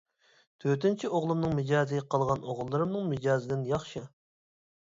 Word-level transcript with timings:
تۆتىنچى 0.63 1.11
ئوغلۇمنىڭ 1.17 1.53
مىجەزى 1.59 1.99
قالغان 2.15 2.47
ئوغۇللىرىمنىڭ 2.49 3.07
مىجەزىدىن 3.15 3.63
ياخشى. 3.75 4.07